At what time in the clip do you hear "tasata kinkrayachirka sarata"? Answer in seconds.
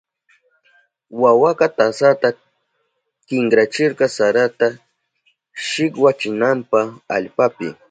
1.77-4.67